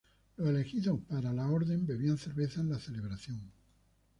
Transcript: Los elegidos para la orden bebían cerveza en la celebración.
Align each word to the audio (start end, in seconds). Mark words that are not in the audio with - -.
Los 0.37 0.49
elegidos 0.49 0.99
para 1.07 1.31
la 1.31 1.47
orden 1.51 1.85
bebían 1.85 2.17
cerveza 2.17 2.59
en 2.61 2.69
la 2.71 2.79
celebración. 2.79 3.51